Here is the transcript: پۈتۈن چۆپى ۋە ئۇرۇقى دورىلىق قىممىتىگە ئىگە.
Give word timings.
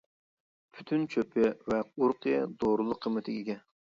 پۈتۈن 0.77 1.03
چۆپى 1.15 1.51
ۋە 1.73 1.77
ئۇرۇقى 1.83 2.33
دورىلىق 2.65 3.01
قىممىتىگە 3.07 3.39
ئىگە. 3.45 3.61